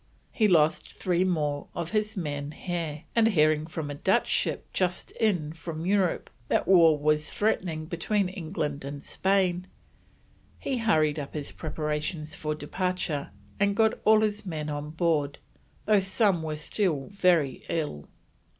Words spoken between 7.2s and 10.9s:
threatening between England and Spain, he